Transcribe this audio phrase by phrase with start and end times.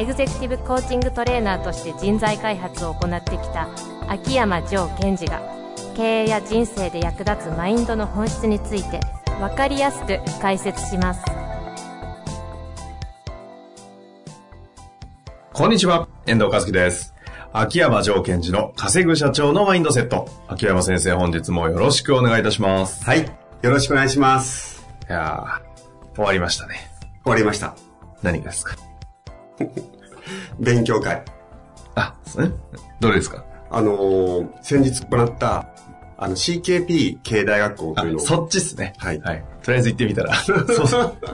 [0.00, 3.68] エグゼクティブコーチングトレーナーとして人材開発を行ってきた
[4.08, 5.42] 秋山城賢治が
[5.94, 9.00] 経営や人生で役立つマインドの本質について
[9.38, 11.22] 分かりやすく解説します
[15.52, 17.14] こんにちは、遠藤和樹です。
[17.52, 20.26] 秋山城賢治の稼ぐ社長のマインドセット。
[20.48, 23.04] 秋山先生、本日もよろしくお願いいたします。
[23.04, 23.26] はい。
[23.60, 24.86] よろしくお願いします。
[25.06, 26.90] いやー、終わりましたね。
[27.24, 27.74] 終わりました。
[28.22, 28.74] 何がですか？
[30.58, 31.22] 勉強会。
[31.94, 32.52] あ、そうね。
[33.00, 33.44] どれですか？
[33.70, 35.68] あのー先日行った、
[36.18, 38.94] あの、CKP 経営大学校というのそっちっすね。
[38.98, 39.44] はいはい。
[39.62, 40.86] とりあえず行ってみたら、 そ、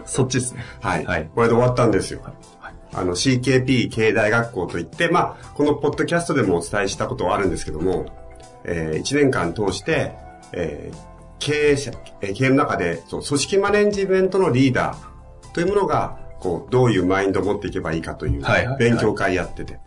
[0.04, 0.64] そっちっすね。
[0.80, 1.04] はい。
[1.06, 1.30] はい。
[1.34, 2.20] これで終わったんですよ。
[2.22, 2.32] はい
[2.94, 8.06] あの、CKP 経営大学校といって、まあ、このポッドキャストでもお伝えしたことはあるんですけども、
[8.64, 10.12] えー、1年間通して、
[10.52, 10.96] えー
[11.38, 11.90] 経営者、
[12.22, 19.78] えー経営の中で、そう組織マネジメントのリーダーというものが、こう、どういうマインドを持っていけばいいかというはいはいはい勉強会やってて。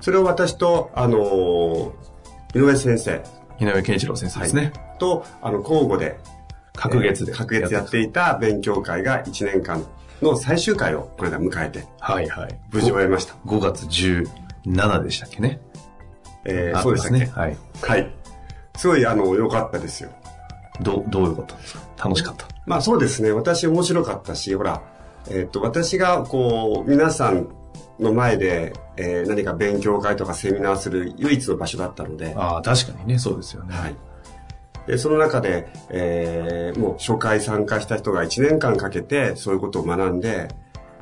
[0.00, 1.90] それを私と、あのー
[2.54, 3.22] 井上先生
[3.60, 4.72] 井上健一郎先生ですね。
[4.98, 6.18] と、あの、交互で、
[6.74, 7.32] 隔月で。
[7.32, 9.84] えー隔月やっていた勉強会が1年間
[10.22, 12.60] の最終回をこの間迎えて、はいはい。
[12.72, 13.34] 無事終えました。
[13.46, 15.60] 5月17でしたっけね。
[15.64, 17.18] あえーそうでしたっけ？
[17.26, 17.32] ね。
[17.34, 17.56] はい。
[17.82, 18.10] はい。
[18.76, 20.10] すごい、あの、良かったですよ。
[20.80, 21.80] どう、どういうことですか？
[22.04, 22.46] 楽しかった？
[22.66, 23.32] まあそうですね。
[23.32, 24.80] 私面白かったし、ほら、
[25.30, 27.48] えっ、と、私が、こう、皆さん
[27.98, 33.74] の前で、えー何か勉強会とかセミナーする唯一の場所だったので、ああ、確かにね、そうですよね。
[33.74, 33.96] はい。
[34.86, 40.48] で、その中で、えーもう初回参加した人が1年間かけてそういうことを学んで、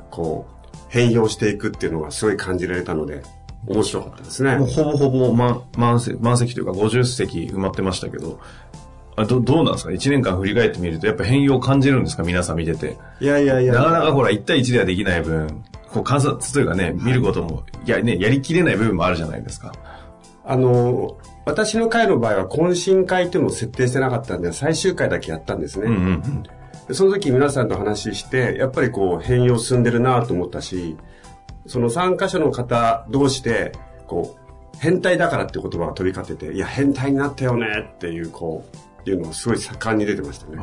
[0.09, 3.23] こう、変容していくっていうのがすごい感じられたので、
[3.65, 4.67] 面白かったですねもう。
[4.67, 8.39] ほぼほぼ満満席、満席というか50席埋まってましたけど、
[9.17, 12.23] あどどうなんですか ?1 年間振り返ってみると、やっぱ変容を感じるんですか？
[12.23, 12.97] 皆さん見てて。
[13.19, 13.73] いやいやいや。
[13.73, 19.73] なかなかほら、1対1ではできない分、こう観察というかね、見ることも、いやね、やりきれない部分もあるじゃないですか。
[20.45, 25.87] あの、私の会の場合は懇親会っていうのを設定してなかったんで、最終回だけやったんですね。
[25.87, 26.43] うんうんうん。
[26.87, 30.95] でその時皆さんと話して、やっぱりこう変容進んでるなと思ったし、
[31.65, 33.71] その参加者の方同士で、
[34.05, 38.77] こう、変態だからって言葉が飛び交ってて、いや、変態になったよねっていう、こう、
[39.09, 40.57] いうのをすごい盛んに出てましたね。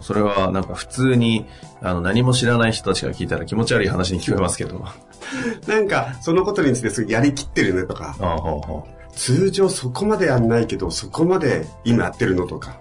[0.00, 1.46] それはなんか普通に、
[1.82, 4.82] あの、何も知らない人たちが聞いたら気持ち悪い話に聞こえますけど。
[4.84, 4.94] あ
[5.66, 12.78] なんか、そのことについてすごいやりきってるねとか、あ、ほうほ通常そこまでやんないけど、そこまで今やってるのとか、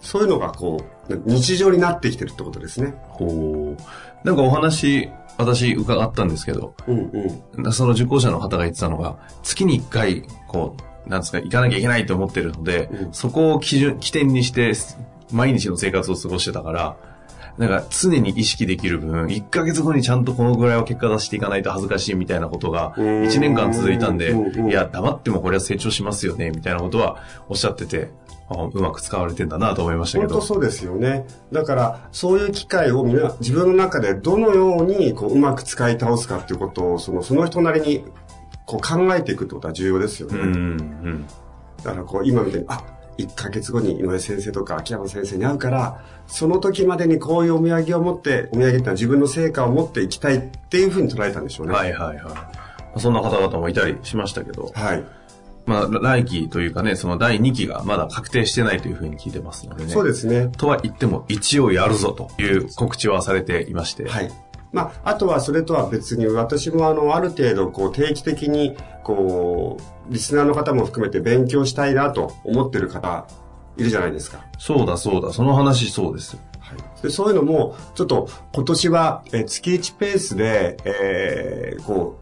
[0.00, 2.94] そういうのがこう、日常になってきてるってことですね。
[3.20, 3.24] う。
[3.24, 4.26] ほう。
[4.26, 7.10] なんかお話、私伺ったんですけど、うん
[7.54, 7.72] うん。
[7.72, 14.72] その受講者の方が言ってたのが、月に1回、こう、なんですか、行かなきゃいけないと思ってるので、うんそこを基準、起点にして、
[15.32, 16.96] 毎日の生活を過ごしてたから、
[17.58, 24.34] なんか常に意識できる分、1ヶ月後にちゃんとこのぐらいは結果出していかないと恥ずかしいみたいなことが、うん1年間続いたんで、
[24.68, 28.10] いや、黙ってもこれは成長しますよね、みたいなことはおっしゃってて、
[28.48, 30.34] あうまく使われてんだなと思いましたけど。
[30.34, 31.26] 本当そうですよね。
[31.52, 33.04] だから、そういう機会を
[33.40, 38.04] 自分の中でどのようにこううまく使い倒すかっていうことを、そのその人なりに
[38.66, 40.38] こう考えていくってことは重要ですよね。
[40.38, 41.26] うん、うん。
[41.82, 42.84] だからこう今みたいに、あ、
[43.18, 51.74] 1ヶ月後に井上先生とか秋山先生に会うから、その時までにこういうお土産を持って、お土産っていうのは自分の成果を持っていきたいっていうふうに捉えたんでしょうね。
[51.74, 52.50] はいはいは
[52.96, 53.00] い。
[53.00, 55.04] そんな方々もいたりしましたけど、はい。
[55.64, 59.92] まあ、来期というかね、その第2期がまだ確定してないというふうに聞いてますのでね。
[59.92, 60.48] そうですね。
[60.56, 64.08] とは言っても、一応やるぞという告知はされていまして。
[64.08, 64.32] はい。
[64.72, 69.76] まあ、あとはそれとは別に私もあの、ある程度こう定期的にこ
[70.08, 73.26] う、リスナーの方も含めて勉強したいなと思ってる方
[73.76, 74.44] いるじゃないですか。
[74.58, 76.38] そうだそうだ、その話そうです。
[76.58, 77.02] はい。
[77.02, 82.18] でそういうのも、ちょっと今年はえー月1ペースで、えーこ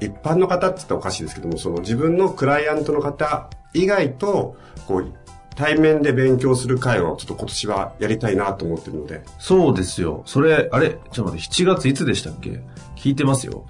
[0.00, 4.56] う、一般の方って言ったらおかしいですけども、その自分のクライアントの方以外と、
[4.86, 5.12] こう、
[5.60, 9.22] 対面で勉強する会をちょっと今年はやりたいなと思ってるので。
[9.38, 10.22] そうですよ。
[10.24, 12.62] それ、あれ、ちょっと待って、7月いつでしたっけ？
[12.96, 13.66] 聞いてますよ。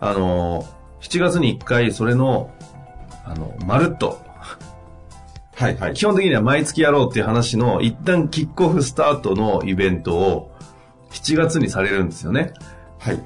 [0.00, 0.66] あの、
[1.02, 2.50] 7月に1回、それの、
[3.26, 4.18] あの、まるっと、
[5.54, 5.92] はいはい。
[5.92, 10.50] 基本的には毎月やろうっていう話の、一旦キックオフスタートのイベントを、
[11.10, 12.54] 7月にされるんですよね。
[12.98, 13.20] はい。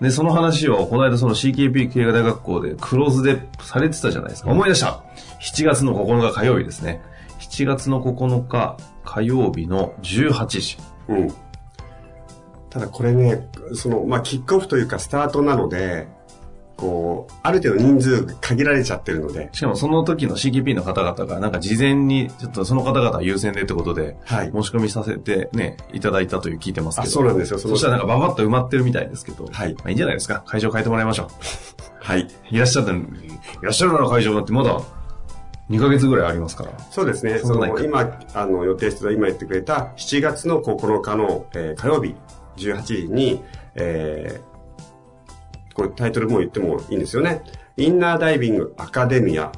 [0.00, 4.50] で、その話を、この間その CKP 経営大学校でクローズでされてたじゃないですか。
[4.50, 5.04] 思い出した。
[5.40, 7.00] 7月の9日火曜日ですね。
[7.52, 10.78] 7月の9日火曜日の18時。
[11.08, 11.34] うん。
[12.70, 16.08] ただこれね、その、まあ、キックオフというかスタートなので、
[16.78, 24.50] こう、ある程度人数限られちゃってるので、しかもその時の CKP の方々がなんか事前にちょっとその方々優先でってことではい。
[24.50, 27.10] 申し込みさせてね、いただいたという聞いてますけあ、ど。
[27.10, 27.58] そうなんですよ。
[27.58, 29.44] そしたらなんかババッと埋まってるみたいですけど。
[29.52, 30.42] はいまあいいんじゃないですか。
[30.46, 31.28] 会場変えてもらいましょ
[32.00, 32.22] はい。
[32.22, 32.28] う。
[32.50, 32.94] いらっしゃったい
[33.60, 34.80] らっしゃるなら会場だってまだ
[35.70, 36.72] 2ヶ月ぐらいありますから。
[36.90, 37.38] そうですね。
[37.38, 42.14] その、今、あの、予定してた、今言ってくれた7月の9日の、えー火曜日
[42.56, 43.42] 18時に、
[43.74, 44.52] えー
[45.74, 47.42] これタイトルも言ってもいいんですよね。
[47.78, 49.52] インナーダイビングアカデミア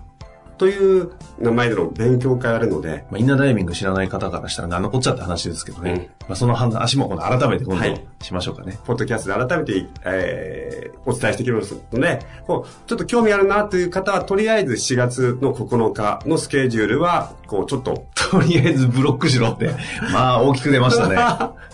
[0.57, 5.93] という名前での勉強会あるので、まあ、インナーダイビング知らない方からしたら何のこっちゃって話ですけどね。
[5.93, 8.79] うんまあ、その話も改めて今度はいしましょうかね。
[8.85, 19.71] ポッドキャストで改めて、えーお伝えしていきますので、こうちょっと興味あるなという方は、とりあえず4月の9日のスケジュールは、こう、ちょっと とりあえずブロックしろって。
[20.13, 21.17] まあ大きく出ましたね。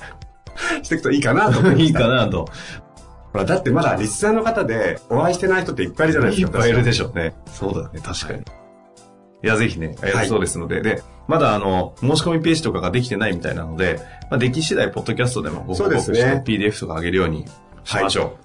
[0.83, 1.87] していくといいかなと思い。
[1.87, 2.47] いいかなと。
[3.33, 6.49] ほら、だってまだリスナーの方でお会いしてない人っていっぱいいるじゃないですか。
[6.49, 7.35] いっぱいいるでししょうね。
[7.47, 8.41] そうだね、確かに。
[8.41, 8.43] い
[9.47, 14.01] や、ぜひね、やるそうですので、で、まだあの、申し込みページとかができてないみたいなので、
[14.31, 17.47] まあ、でき次第、ポッドキャストでもご報そうです告して、ね PDF とか上げるように
[17.85, 18.37] しましょ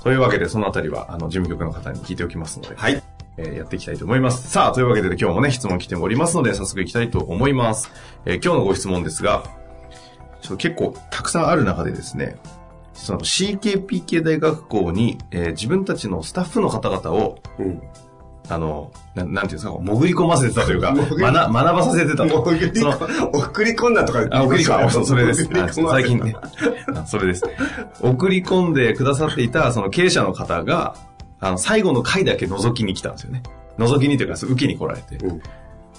[0.00, 0.02] う。
[0.02, 3.02] というわけで、そのあたりは、あの、事務局の方に聞いておきますので、はい。
[3.36, 4.50] えーやっていきたいと思います。
[4.50, 7.90] さあ、というわけで今日もね、質問来ておりますので、早速いきたいと思います。
[8.26, 9.44] えー今日のご質問ですが、
[10.42, 12.36] ちょっと結構たくさんある中でですね、
[12.94, 17.82] その CKP 系大学校に、えー自分たちのスタッフの方々を、うん。
[18.50, 22.38] あの、ななんていうんですか、潜り込ませてたというか、学学ばさせてたと。
[22.38, 22.92] 送りその
[23.32, 25.48] 送り込んだとかあ、送り込んそう、それです。
[25.74, 26.34] 最近ね。
[26.94, 27.44] あそれです。
[28.00, 30.96] 送り込んでくださっていた、その経営者の方が、
[31.40, 33.42] あの、最後の回だけ覗きに来たんですよね。
[33.78, 35.16] 覗きにというか、受けに来られて。
[35.16, 35.42] うん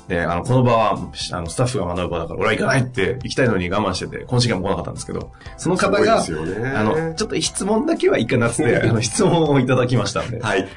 [0.10, 10.68] で、あの、この場は、あの、スタッフが学ぶ場だから、俺は行かないって行きたいのに我慢してて、今シーも来なかったんですけど、その方が、あの、ちょっと質問だけはいいかなっつって、あの、質問をいただきましたんで、はい。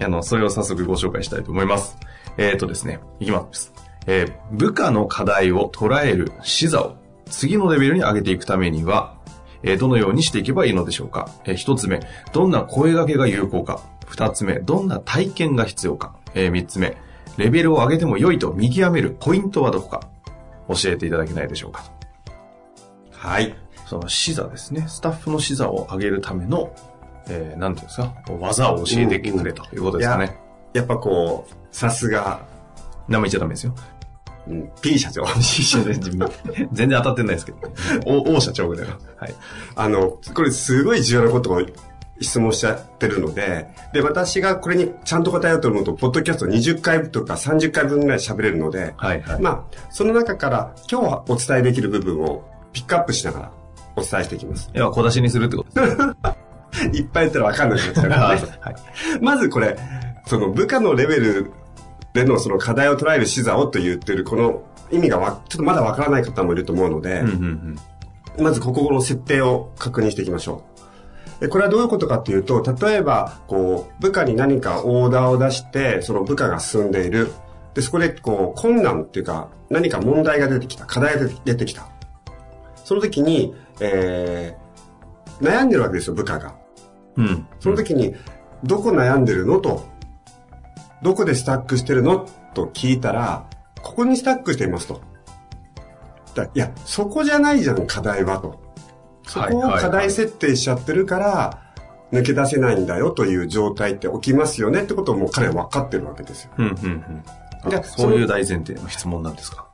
[0.00, 1.96] あの、それを早速ご紹介したいと思います。
[2.36, 3.72] えっ、とですね、いきます。
[4.06, 9.14] えー部下の課題を捉える視座を次のレベルに上げていくためには、
[9.62, 12.00] えーどのようにしていけばいいのでしょうか、えー一つ目、
[12.32, 13.80] どんな声掛けが有効か。
[14.06, 16.16] 二つ目、どんな体験が必要か。
[16.34, 16.96] えー三つ目、
[17.36, 20.00] レベルを上げても良いと見極めるポイントはどこか。
[20.68, 21.84] 教えていただけないでしょうか。
[23.12, 23.54] はい。
[23.86, 24.84] その視座ですね。
[24.88, 26.72] スタッフの視座を上げるための、
[27.30, 30.36] えーなんていうんですか、技を教えてくれということですかね。
[30.72, 32.40] やっぱこう、さすが、
[33.08, 33.74] 何も言っちゃダメですよ。
[34.48, 35.24] うん、P 社長。
[36.72, 37.74] 全然当たってないですけど、ね、
[38.06, 38.94] お王社長ぐらいの。
[39.16, 39.34] はい。
[39.76, 41.62] あの、これすごい重要なことを
[42.20, 49.40] 質問しちゃってるので、で、私がこれにちゃんと答えようと思うと、ポッドキャスト20回とか30回分ぐらい喋れるので、はいはい。
[49.40, 53.52] まあ、その中から今日はお伝えできる部分をピックアップしながら
[53.96, 54.70] お伝えしていきます。
[54.74, 56.14] 要は小出しにするってことですね。
[56.92, 58.42] いっぱい言ったらわかんなくなっちゃうからね。
[58.60, 58.74] はい。
[59.20, 59.76] まずこれ、
[60.26, 61.50] その部下のレベル
[62.12, 67.78] でのその課題を捉える視座をと言ってるこの意味がわちょっとまだわからない方もいると思うので、うんうん
[68.38, 68.44] うん。
[68.44, 70.70] まずここの設定を確認していきましょう。
[71.40, 77.32] でこれはどういうことかというと、例えば、こう、部下に何かオーダーを出して、その部下が進んでいる。
[77.72, 81.88] で、そこで、こう、困難っていうか、何か問題が出てきた、課題が出てきた。
[82.84, 86.59] その時に、えー、悩んでるわけですよ、部下が。
[87.20, 87.46] うん。
[87.60, 88.14] その時に、
[88.64, 89.86] どこ悩んでるのと、
[91.02, 92.26] どこでスタックしてるの？
[92.54, 93.46] と聞いたら、
[93.82, 95.00] ここにスタックしていますと。
[96.34, 98.60] だいや、そこじゃないじゃん、課題はと。
[99.26, 101.62] そこを課題設定しちゃってるから、
[102.12, 106.50] 抜け出せないんだよという状態って起きますよねってことをもう彼は分かってるわけですよ。
[106.58, 107.82] うんうんうん。
[107.84, 109.68] そういう大前提の質問なんですか？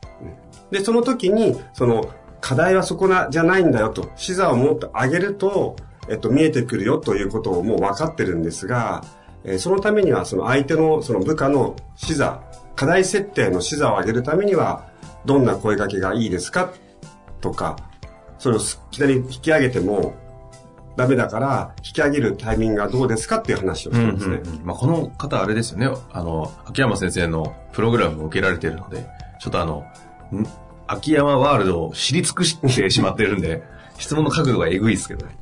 [0.71, 2.11] で、その時に、その、
[2.41, 5.77] 課題はそこな、じゃないんだよと、視座をもっと上げると、
[6.09, 9.05] えっと、見えてくるよということをもう分かってるんですが、
[9.45, 12.43] えーそのためには、その相手の、その部下の視座、
[12.75, 14.89] 課題設定の視座を上げるためには、
[15.25, 16.73] どんな声掛けがいいですか？
[17.41, 17.77] とか、
[18.39, 20.15] それをいきなり引き上げても、
[20.97, 24.41] ダメだから、引き上げるタイミングはどうですかっていう話をしてますね。
[24.65, 25.91] まあ、この方あれですよね。
[26.13, 29.07] あの、秋山先生のプログラムを受けられているので、
[29.41, 29.85] ちょっとあの、
[30.87, 33.63] 秋山ワールドを知り尽くしてしまってるんで、
[33.99, 35.37] 質問の角度がえぐいですけどね。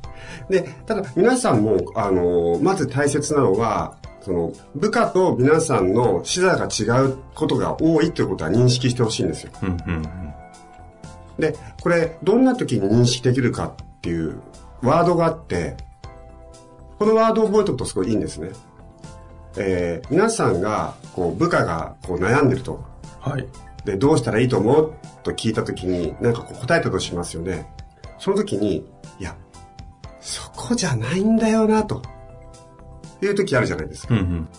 [0.49, 9.51] で、ただ皆さんも、あの、まず大切なのは、その、部下と皆さんの視座が違うことが多いということは認識してほしいんですよ。
[9.61, 10.03] うんうんうん。
[11.39, 14.39] で、これ、どんな時に認識できるかっていう
[14.81, 15.77] ワードがあって、
[16.97, 18.49] このワードを覚えておくとすごいいいんですね。
[19.57, 22.83] えー、皆さんが、こう、部下がこう悩んでると。
[23.19, 23.47] はい。
[23.83, 24.93] で、どうしたらいいと思う？
[25.23, 27.67] と聞いたときに、なんかこう答えたとしますよね。
[28.17, 28.85] その時に、
[29.19, 29.35] いや、
[30.25, 32.01] そこじゃないんだよな、と。
[33.21, 34.15] いう時あるじゃないですか。
[34.15, 34.49] うんうん。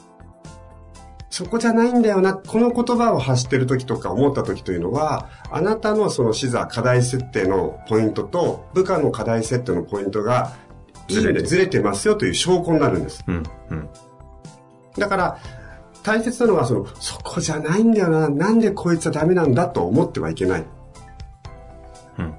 [1.29, 10.55] そこじゃないんだよな、この言葉を発してる時とか思った時というのは、あなたのその視座、課題設定のポイントと、部下の課題設定のポイントが、
[11.09, 13.25] いい意味でずれてますよという証拠になるんです。
[13.27, 13.89] うんうん。
[14.97, 15.39] だから、
[16.05, 20.65] 大切なのは、その、そこじゃないんだよな、なんでこいつはダメなんだと思ってはいけない。
[22.19, 22.35] うん。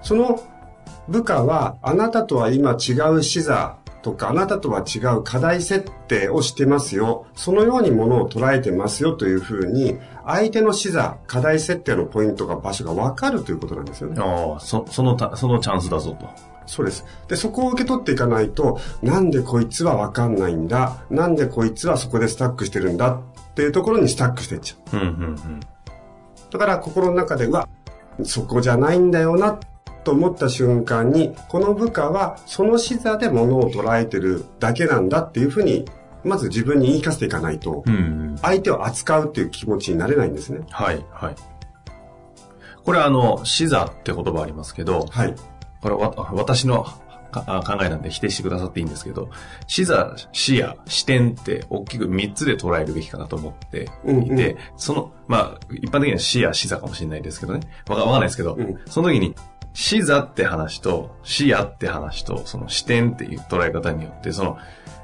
[0.00, 0.40] その
[1.08, 7.26] 部下は、あなたとは今違う視座とか、あなたとは違う課題設定をしてますよ。
[7.34, 14.20] そのようにものを捉えてますよというふうに、相手の視座、課題設定のポイントが場所がわかるということなんですよね。
[14.20, 16.26] ああ、そ、そのた、そのチャンスだぞと。
[16.66, 17.04] そうです。
[17.28, 25.00] で、そこを受け取っていかないと、なんでこいつはわかんないんだ、なんでこいつはそこでスタックしてるんだっていうところにスタックしていっちゃう。
[25.00, 25.60] うんうんうん。
[26.50, 27.66] だから心の中で、うわ、
[28.22, 29.58] そこじゃないんだよな、
[30.08, 35.84] と思った瞬間に、この部下はその視座で物を捉えてるだけなんだっていうふうに、
[36.24, 37.84] まず自分に言い聞かせていかないと。
[38.40, 40.60] 相手を扱うっていう気持ちになれないんですね。
[40.70, 41.34] はいはい。
[42.84, 45.34] これあの、視座って言葉ありますけど、はい。
[45.82, 46.86] これわ私の
[47.32, 47.42] 考
[47.82, 49.28] えなんで否定してくださっていいんですけど、
[49.66, 57.60] 視座、視野、視点って大きく3つで捉えるべきかなと思っていて、うんうんその、まあ、一般的には視野、視座かもしれないですけどね。
[57.88, 59.34] わかわかんないですけど、うんその時に、
[59.78, 64.58] 視座って話と、視野って話と、その視点っていう捉え方によって、その、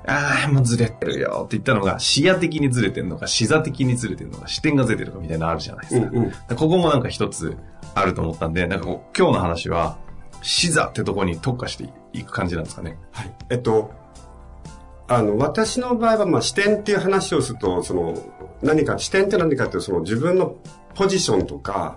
[0.05, 6.09] ああ、もうずれてるよって言ったのが、視野的にずれてるのか、視座的にずれてるのか、視点がずれてるのかみたいなのあるじゃないですか。
[6.09, 7.57] うんうんここもなんか一つ
[7.95, 9.97] あると思ったんで、なんかこう今日の話は、
[10.43, 12.99] 視座ってとこに特化していく感じなんですかね。
[13.13, 13.33] はい。
[13.51, 13.93] えっと、
[15.07, 18.19] あの、私の場合は、まあ、視点っていう話をすると、その、
[18.61, 20.57] 何か、視点って何かっていうと、その自分の
[20.97, 21.97] ポジションとか、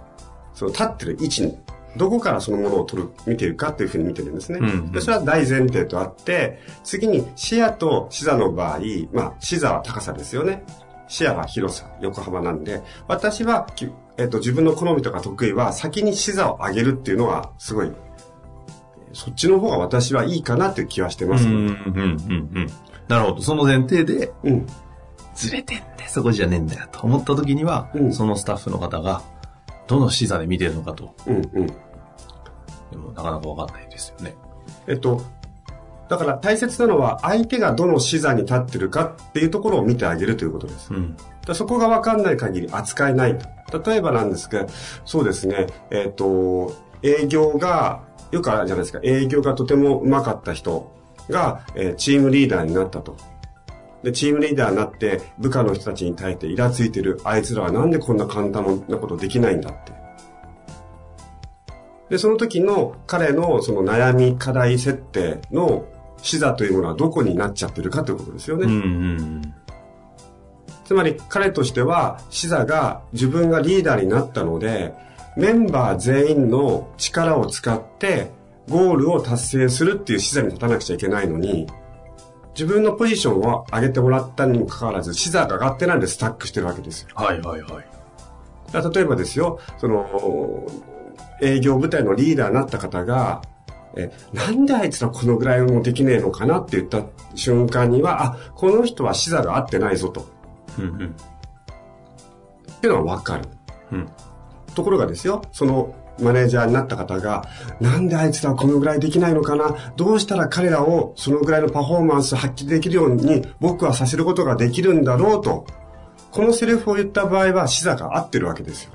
[0.53, 1.57] その立ってる位置に、
[1.95, 4.59] どこからそのものを取る、見ているかっていうふうに見てるんですね。
[4.59, 8.79] うんうんでそれは大前提とあって、次に視野と視座の場合、
[9.13, 10.63] まあ、視座は高さですよね。
[11.07, 17.91] 視野は広さ、横幅なんで、私は、きえっと、自分の好みとか得意は、先に視座を上げるっていうのは、すごい、
[19.13, 21.47] そっちの方が私はいいかなっていう気はしてます。
[21.47, 22.67] うん、うん、うん、うん。
[23.07, 23.41] なるほど。
[23.41, 24.67] その前提で、うん。
[25.35, 29.21] ずれてんね、そこじゃねえんだよと思った時には、うんそのスタッフの方が、
[29.87, 31.67] どの視座で見てるのかと、うん、うん。
[31.67, 34.35] でもなかなかわかんないですよね。
[34.87, 35.21] えっと、
[36.09, 40.93] だから大切なのは相手がどの視座に立ってるかっていうところを見てあげるということです。
[40.93, 41.17] うん。
[41.45, 43.47] だそこが分かんない限り扱えないと。
[43.83, 44.65] 例えばなんですが、
[45.05, 50.91] そうですね、えっ、と、営業が、よくあるじゃないですか、営業がとても上手かった人
[51.29, 53.17] が、えーチームリーダーになったと。
[54.03, 59.91] で、チームリーダーになって部下の人たちに対してイラついてる、あいつらはなんでこんな簡単なことできないんだって。
[62.09, 65.85] で、その時の彼のその悩み、課題設定の
[66.21, 68.65] 視座というものはどこになっちゃってるかということですよね。
[68.65, 69.53] うん、うん、
[70.85, 74.93] つまり彼としては視座が自分がリーダーになったので
[75.35, 78.31] メンバー全員の力を使って
[78.69, 81.67] ゴールを達成するっていう視座に立たなくちゃいけないのに
[82.57, 87.09] 自分のポジションを上げてもらったにもかかわらず視座が上がってないでスタックしてるわけですよ。
[87.13, 87.85] はい、はい、はい。
[88.95, 90.65] 例えばですよ、その、
[91.39, 93.43] 営業部隊のリーダーになった方が、
[93.95, 97.03] え、なんであいつらこのぐらいもできねえのかなって言った
[97.35, 100.27] 瞬間には、あ、この人は視座が合ってないぞと。
[100.79, 101.15] うん、うん、
[102.71, 103.45] っていうのはわかる。
[103.91, 104.09] うん。
[104.73, 107.43] ところがですよ、そのマネージャーになった方が、
[107.79, 109.93] なんであいつらはこのぐらいできないのかな？
[109.95, 115.65] どうしたら彼らをそのぐらいのパフォーマンス発揮できるように僕はさせることができるんだろうと。
[116.29, 118.91] このセリフを言った場合は視座が合ってるわけですよ。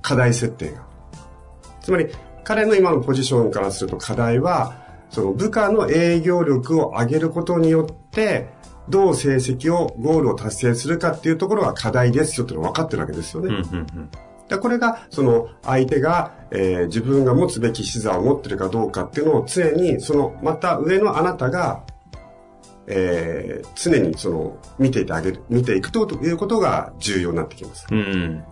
[0.00, 0.86] 課題設定が。
[1.80, 2.08] つまり、
[2.44, 4.74] 彼の今のポジションからすると課題は、
[5.10, 8.48] その部下の営業力を上げることによって、
[8.88, 13.62] どう成績を、ゴールを達成するかっていうところが課題ですよっての分かってるわけですよね。
[14.48, 21.84] でこれが、その相手が、えー自分が持つべき視座を持ってるかどうかっていうのを常に、その、また上のあなたが、
[22.86, 27.86] えー常にその、見ていてあげる、見ていくということが重要になってきます。
[27.90, 27.98] うん。
[27.98, 28.44] うん。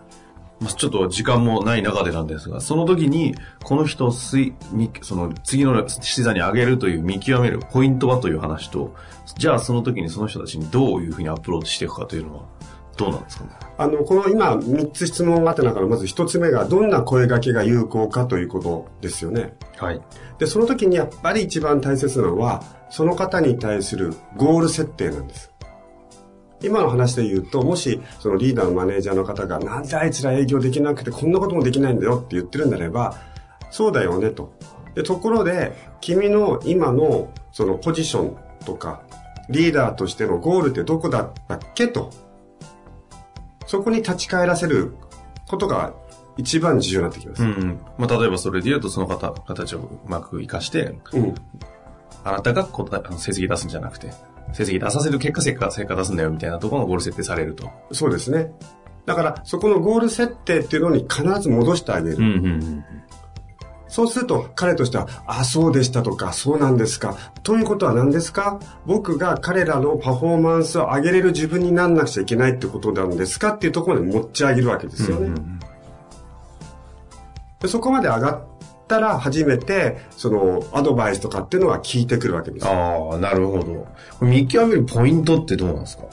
[0.61, 8.95] まあちょっと時間もない中でなんですが、その時に、この人を水、みその次の視座に上げるという見極めるポイントはという話と、
[9.39, 12.43] じゃあその時にその人たちにどういうふうにアプローチしていくかというのは、
[13.01, 13.51] どうなんですかね？
[13.79, 19.57] あの、この今3つ質問があった中のまず1つ目がどんな声掛けが有効かということですよね。
[19.79, 20.01] はい。
[20.39, 25.51] で、その時にやっぱり一番大切なのは、その方に対するゴール設定なんです。
[26.63, 33.17] 今の話で言うと、もし、そのリーダーのマネージャーの方が、なんであいつら営業できなくてこんなこともできないんだよって言ってるんであれば、
[33.71, 34.53] そうだよねと。
[34.95, 39.03] で、ところで、君の今のそのポジションとか、
[39.49, 42.11] リーダーとしてのゴールってどこだったっけと。
[43.71, 44.97] そこに立ち返らせる
[45.47, 45.95] ことが
[46.37, 47.45] 一番重要になってきます。
[47.45, 47.79] うん。
[47.99, 51.35] まあ、例えばそれで言うと、その方、形をうまく活かして、うん。
[52.25, 54.11] あなたがこうあの成績出すんじゃなくて、
[54.53, 57.71] 成績出させる結果、成果、成果出すんだよみたいなところのゴール設定されると。
[57.93, 58.51] そうですね。
[59.07, 62.17] だから、そこのゴール設定っていうのに必ず戻してあげる。
[62.17, 62.85] うんうんうん。
[63.91, 67.17] そうすると、彼としては、あ、そうでしたとか、そうなんですか。
[67.43, 68.61] ということは何ですか？
[68.87, 73.55] 僕が彼らのパフォーマンスを上げれる自分になんなくちゃいけないってことなんですか？
[73.55, 75.27] っていうところまで持ち上げるわけですよね。
[75.27, 75.61] うんうん
[77.61, 78.43] でそこまで上がっ
[78.89, 82.73] たら、初めて、その、アドバイスとかっていうのは聞いてくるわけですよ。
[82.73, 83.87] ああ、なるほど。
[84.25, 86.05] 見極めるポイントってどうなんですか？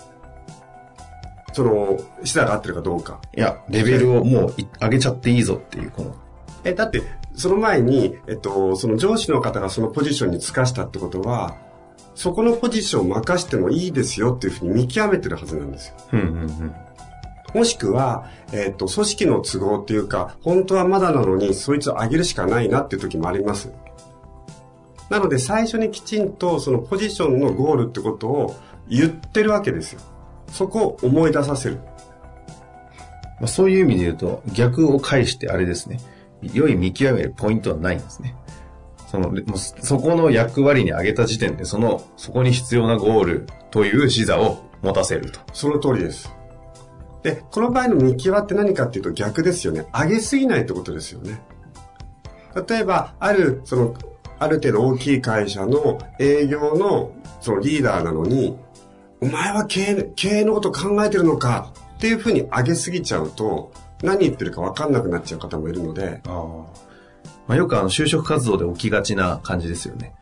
[1.53, 3.21] その、視座が合ってるかどうか。
[3.33, 6.13] いや、レベルをもうい上げちゃっていいぞっていう、この。
[6.65, 7.01] え、だって、
[7.37, 11.55] その前に、えっと、その上司の方がそのポジションに就かしたってことは、
[12.15, 15.95] そこのポジションを任してもいいですよっていうふうに見極めてるはずなんですよ。
[16.13, 16.75] うんうんうん。
[17.53, 23.71] もしくは、えっと、組織の都合っていうか、本当はまだなのに、そいつを上げるしかないなっていう時もあります。
[25.11, 28.55] なので、最初にきちんと、そのポジションのゴールってことを
[28.89, 30.01] 言ってるわけですよ。
[30.51, 31.77] そこを思い出させる。
[33.39, 35.99] まあ、そういう意味で言うと、逆を返してあれですね。
[36.41, 38.35] 良い見極めるポイントはないんですね。
[39.07, 45.39] その、もうそこの役割に上げた時点で、その、そこに必要なゴールという視座を持たせると。
[45.53, 46.31] その通りです。
[47.23, 49.87] で、この場合の見極って何かっていうと逆ですよね。
[49.93, 51.41] 上げすぎないってことですよね。
[52.67, 53.95] 例えば、ある、その、
[54.39, 58.57] ある程度大きい会社の営業の、そのリーダーなのに、
[59.21, 63.71] お前は経営、経営のこと考えてるのかっていうふうに上げすぎちゃうと、
[64.03, 70.13] 何言ってるか分かんなくなっちゃう方もいるので、まあ、よくあの、就職活動で起きがちな感じですよね。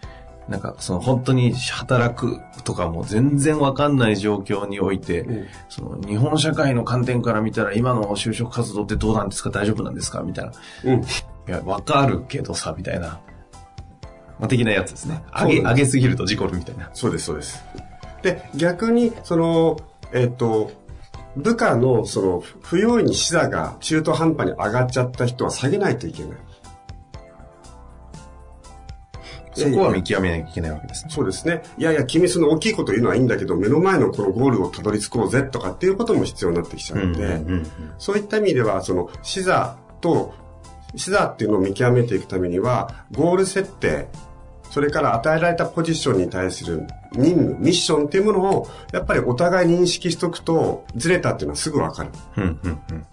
[0.47, 9.49] なんか、その本当に働くとかも全然わかんない状況において、うんその日本社会の観点から見たら今の就職活動ってどうなんですか？
[9.49, 10.21] 大丈夫なんですか？
[10.21, 10.51] みたいな。
[10.83, 11.01] うん。
[11.01, 11.05] い
[11.47, 13.19] や、わかるけどさ、みたいな。
[14.39, 15.23] まあ、的なやつですね。
[15.33, 16.91] 上げ、上げすぎると事故るみたいな。
[16.93, 17.63] そうです、そうです。
[18.21, 19.77] で、逆に、その、
[20.13, 20.71] えっ、と、
[21.35, 26.37] 部下の、その、不用意に視座が中途半端に上がっちゃった人は下げないといけない。
[29.55, 31.11] そこは見極めなきゃいけないわけですね。
[31.11, 31.63] そうですね。
[31.77, 37.67] いやいや、君その大きいこと言うのはいいんだけど、目の前のこのゴールをたどり着こうぜとかっていうことも必要になってきちゃうので、うん
[37.97, 40.33] そういった意味では、その、視座と、
[40.95, 44.07] 視座っていうのを見極めていくためには、ゴール設定、
[44.69, 52.09] それから与えられたポジションに対する任務、ミッションっていうものを、やっぱりお互い認識しとくと、ずれたっていうのはすぐわかる。
[52.37, 53.05] うんうんうん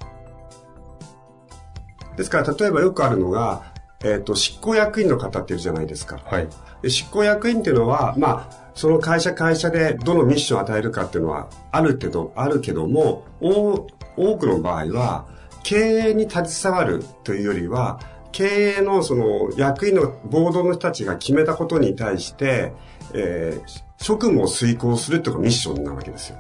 [2.17, 3.73] ですから、例えばよくあるのが、
[4.05, 6.21] えっ、と、執行役員の方っているじゃないですか。
[6.25, 6.49] はい。
[6.83, 13.87] で執行役員っていうのは、まあ、その会社会社でどのミッションを与えるかっていうのはあるけど、あるけども、多
[14.17, 15.27] 多くの場合は、
[15.63, 15.77] 経
[16.09, 18.01] 営に携わるというよりは、
[18.33, 22.73] 経営のその役員のボードの人たちが決めたことに対して、
[23.15, 26.39] えー職務を遂行するっていうのがミッションなわけですよ。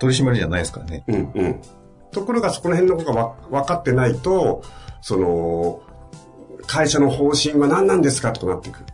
[0.00, 1.04] 取り締まりじゃないですからね。
[1.06, 1.62] うんうん。
[2.10, 4.62] ところがそこら辺のことがわ分かってないと、
[5.00, 5.80] その、
[6.66, 8.84] 会社の方針は何なんですかとなっていく。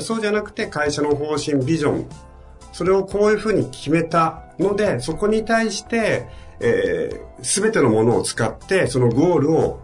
[0.00, 2.06] そうじゃなくて会社の方針、ビジョン、
[2.72, 6.28] それをこういうふうに決めたので、そこに対して、
[6.60, 9.80] えー、全てのものを使って、そのゴールを、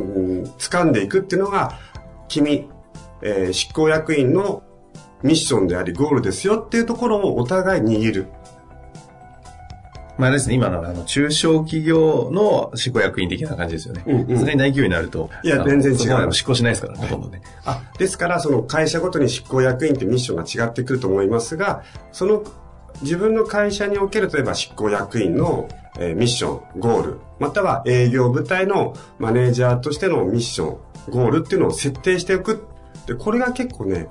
[0.00, 1.78] うん、掴んでいくっていうのが、
[2.28, 2.68] 君、
[3.22, 4.62] えー執行役員の
[5.22, 8.26] ミッションであり、ゴールですよっていうところをお互い握る。
[10.18, 14.04] まあですね、今のあの中小企業の執行役員的な感じですよね。
[14.06, 15.28] うんうんさすがに大企業になると。
[15.42, 17.42] いや全然違う執行しないですから、ほとんどね。
[17.64, 21.82] あ、ですから、その会社ごとに執行役員ってミッションが違ってくると思いますが、
[22.12, 22.42] その
[23.02, 30.78] 自分の会社における、例えば執行役員の、えーミッション、ゴール、または営業部隊のマネージャーとしてのミッション、
[31.10, 32.66] ゴールっていうのを設定しておく。
[33.06, 34.08] で、これが結構ね、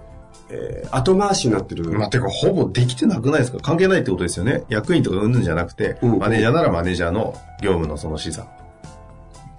[0.50, 1.89] えー後回しになってる。
[1.91, 3.60] まあ、てか、ほぼできてなくないですか？
[3.60, 4.63] 関係ないってことですよね。
[4.69, 8.48] 役員とかうんぬんじゃなくて、うんマネージャーならマネージャーの業務のその資産。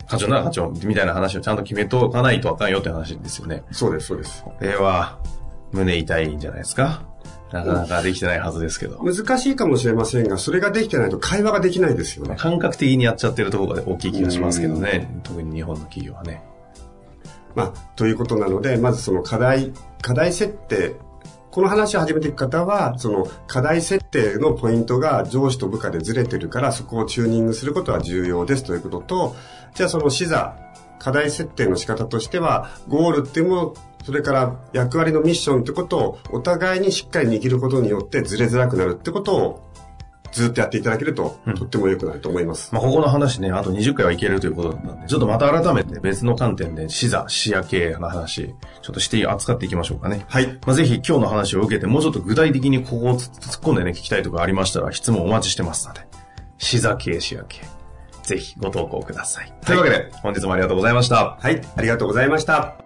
[0.08, 3.64] 課長なら課長みたいな話をちゃんと決めとかないとあかんよって話ですよね。
[3.72, 4.44] そうです、そうです。
[4.44, 5.18] これは、
[5.72, 7.02] 胸痛いんじゃないですか？
[7.52, 8.98] なかなかできてないはずですけど。
[9.02, 12.36] 難しいかもしれませんが、それができてないと会話ができないですよね。
[12.36, 15.20] 感覚的にやっちゃってるところが大きい気がしますけどね。
[15.22, 16.42] 特に日本の企業はね。
[17.54, 20.96] まあ、ということなので、まずその課題、課題設定、
[21.50, 29.36] この話を始めていく方は、その課題設定のポイントが上司と部下でずれてるから、そこをチューニングすることは重要ですということと、
[29.74, 30.54] じゃあその視座、
[30.98, 33.74] 課題設定の仕方としては、ゴールっていうもの、
[34.06, 39.66] それから役割のミッションってことをお互いにしっかり握ることによってずれづらくなるってことを
[40.30, 42.72] ずっとやっていただけると、とっても良くなると思います。
[42.72, 50.24] まあ、ここの話ね、あと20回はいけるということなんで、ちょっとまた改めて別の観点で視座、視野経営の話、ちょっとして扱っていきましょうかね。
[50.28, 50.46] はい。
[50.66, 56.06] まあ、ぜひ今日の話を受けて、もうちょっと具体的にここを突っ込んでね、聞きたいとかありましたら、質問お待ちしてますので、
[56.58, 57.76] 視座経営、視野経営。
[58.22, 59.52] ぜひご投稿ください。
[59.64, 61.38] というわけで、本日もありがとうございました。
[61.40, 62.85] はい、ありがとうございました。